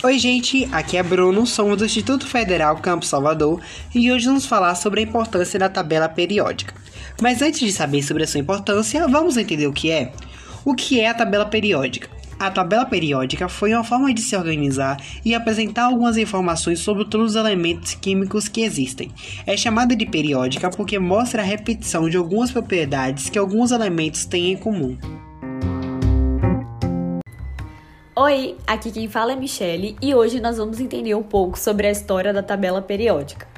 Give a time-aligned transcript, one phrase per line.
[0.00, 3.60] Oi, gente, aqui é Bruno, somos do Instituto Federal Campo Salvador
[3.92, 6.72] e hoje vamos falar sobre a importância da tabela periódica.
[7.20, 10.12] Mas antes de saber sobre a sua importância, vamos entender o que é?
[10.64, 12.08] O que é a tabela periódica?
[12.38, 17.30] A tabela periódica foi uma forma de se organizar e apresentar algumas informações sobre todos
[17.32, 19.10] os elementos químicos que existem.
[19.44, 24.52] É chamada de periódica porque mostra a repetição de algumas propriedades que alguns elementos têm
[24.52, 24.96] em comum.
[28.30, 31.90] Oi, aqui quem fala é Michele e hoje nós vamos entender um pouco sobre a
[31.90, 33.48] história da tabela periódica.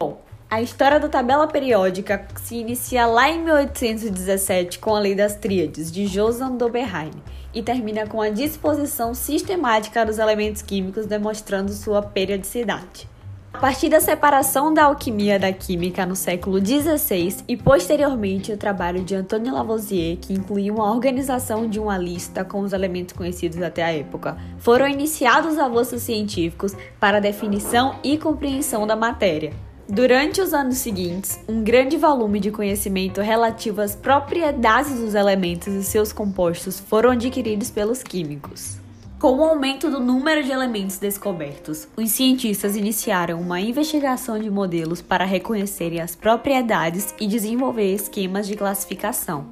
[0.00, 5.36] Bom, a história da tabela periódica se inicia lá em 1817 com a Lei das
[5.36, 7.10] Tríades de Johann Doberheim
[7.52, 13.06] e termina com a disposição sistemática dos elementos químicos demonstrando sua periodicidade.
[13.54, 19.02] A partir da separação da alquimia da química no século XVI e posteriormente o trabalho
[19.02, 23.82] de Antoine Lavoisier, que incluiu uma organização de uma lista com os elementos conhecidos até
[23.84, 29.52] a época, foram iniciados avanços científicos para a definição e compreensão da matéria.
[29.88, 35.84] Durante os anos seguintes, um grande volume de conhecimento relativo às propriedades dos elementos e
[35.84, 38.83] seus compostos foram adquiridos pelos químicos.
[39.24, 45.00] Com o aumento do número de elementos descobertos, os cientistas iniciaram uma investigação de modelos
[45.00, 49.46] para reconhecerem as propriedades e desenvolver esquemas de classificação.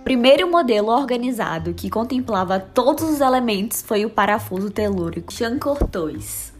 [0.00, 6.52] O primeiro modelo organizado que contemplava todos os elementos foi o parafuso telúrico Chancortois.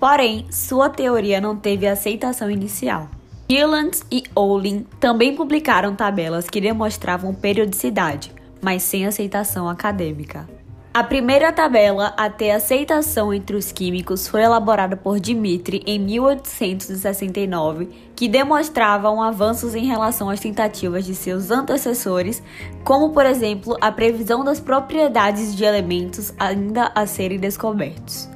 [0.00, 3.08] Porém, sua teoria não teve aceitação inicial.
[3.48, 10.55] Gilland e Olin também publicaram tabelas que demonstravam periodicidade, mas sem aceitação acadêmica.
[10.96, 17.90] A primeira tabela a ter aceitação entre os químicos foi elaborada por Dmitri em 1869,
[18.16, 22.42] que demonstravam avanços em relação às tentativas de seus antecessores,
[22.82, 28.26] como por exemplo a previsão das propriedades de elementos ainda a serem descobertos.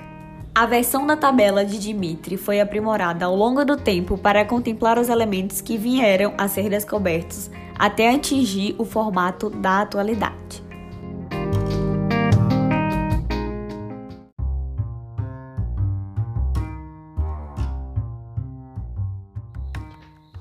[0.54, 5.08] A versão da tabela de Dimitri foi aprimorada ao longo do tempo para contemplar os
[5.08, 10.59] elementos que vieram a ser descobertos até atingir o formato da atualidade.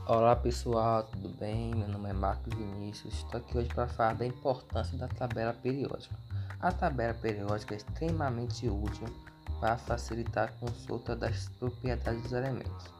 [0.10, 1.76] Olá pessoal, tudo bem?
[1.76, 3.14] Meu nome é Marcos Vinícius.
[3.14, 6.16] Estou aqui hoje para falar da importância da tabela periódica.
[6.60, 9.06] A tabela periódica é extremamente útil
[9.60, 12.92] para facilitar a consulta das propriedades dos elementos.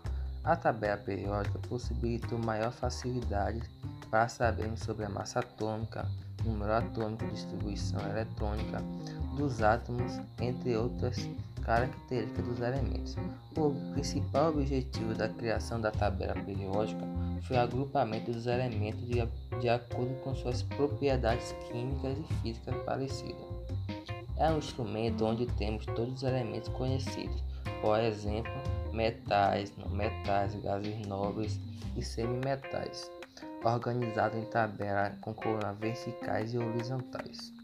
[0.44, 3.68] A tabela periódica possibilita maior facilidade
[4.12, 6.08] para sabermos sobre a massa atômica,
[6.46, 8.84] número atômico, distribuição eletrônica
[9.40, 11.28] dos átomos, entre outras
[11.64, 13.16] características dos elementos.
[13.56, 17.02] O principal objetivo da criação da tabela periódica
[17.44, 19.26] foi o agrupamento dos elementos de,
[19.60, 23.48] de acordo com suas propriedades químicas e físicas parecidas.
[24.38, 27.44] É um instrumento onde temos todos os elementos conhecidos,
[27.82, 28.52] por exemplo,
[28.92, 31.60] metais, não metais, gases nobres
[31.96, 33.10] e semimetais,
[33.64, 37.59] organizado em tabela com colunas verticais e horizontais.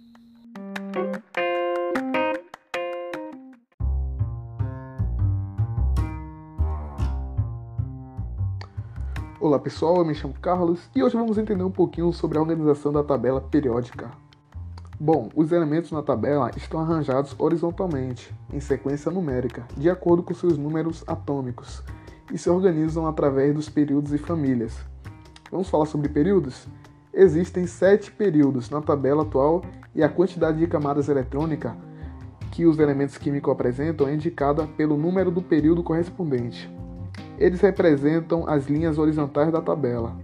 [9.38, 12.94] Olá pessoal, eu me chamo Carlos e hoje vamos entender um pouquinho sobre a organização
[12.94, 14.10] da tabela periódica.
[14.98, 20.58] Bom, os elementos na tabela estão arranjados horizontalmente, em sequência numérica, de acordo com seus
[20.58, 21.84] números atômicos,
[22.32, 24.80] e se organizam através dos períodos e famílias.
[25.52, 26.66] Vamos falar sobre períodos?
[27.14, 29.64] Existem sete períodos na tabela atual
[29.94, 31.74] e a quantidade de camadas eletrônicas
[32.52, 36.74] que os elementos químicos apresentam é indicada pelo número do período correspondente.
[37.38, 40.16] Eles representam as linhas horizontais da tabela.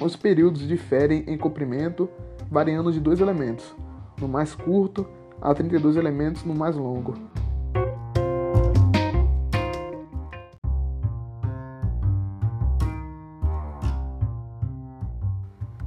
[0.00, 2.08] Os períodos diferem em comprimento,
[2.50, 3.74] variando de dois elementos,
[4.18, 5.06] no mais curto
[5.40, 7.14] a 32 elementos no mais longo.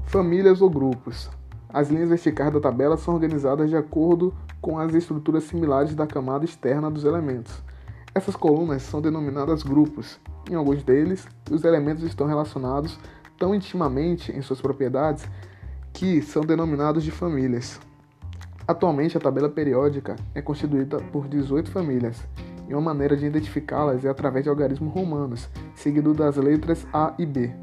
[0.05, 1.31] Famílias ou grupos.
[1.67, 4.31] As linhas verticais da tabela são organizadas de acordo
[4.61, 7.63] com as estruturas similares da camada externa dos elementos.
[8.15, 10.19] Essas colunas são denominadas grupos.
[10.49, 12.99] Em alguns deles, os elementos estão relacionados
[13.39, 15.27] tão intimamente em suas propriedades
[15.91, 17.79] que são denominados de famílias.
[18.67, 22.25] Atualmente, a tabela periódica é constituída por 18 famílias,
[22.67, 27.25] e uma maneira de identificá-las é através de algarismos romanos, seguido das letras A e
[27.25, 27.62] B.